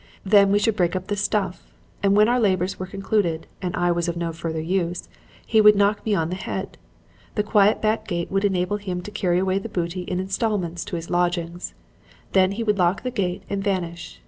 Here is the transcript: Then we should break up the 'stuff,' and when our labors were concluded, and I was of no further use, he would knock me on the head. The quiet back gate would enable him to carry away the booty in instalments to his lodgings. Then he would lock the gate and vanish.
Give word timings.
Then 0.25 0.51
we 0.51 0.57
should 0.57 0.75
break 0.75 0.95
up 0.95 1.09
the 1.09 1.15
'stuff,' 1.15 1.71
and 2.01 2.15
when 2.17 2.27
our 2.27 2.39
labors 2.39 2.79
were 2.79 2.87
concluded, 2.87 3.45
and 3.61 3.75
I 3.75 3.91
was 3.91 4.07
of 4.07 4.17
no 4.17 4.33
further 4.33 4.59
use, 4.59 5.07
he 5.45 5.61
would 5.61 5.75
knock 5.75 6.03
me 6.03 6.15
on 6.15 6.29
the 6.29 6.35
head. 6.35 6.79
The 7.35 7.43
quiet 7.43 7.83
back 7.83 8.07
gate 8.07 8.31
would 8.31 8.43
enable 8.43 8.77
him 8.77 9.01
to 9.03 9.11
carry 9.11 9.37
away 9.37 9.59
the 9.59 9.69
booty 9.69 10.01
in 10.01 10.19
instalments 10.19 10.83
to 10.85 10.95
his 10.95 11.11
lodgings. 11.11 11.75
Then 12.31 12.53
he 12.53 12.63
would 12.63 12.79
lock 12.79 13.03
the 13.03 13.11
gate 13.11 13.43
and 13.47 13.63
vanish. 13.63 14.19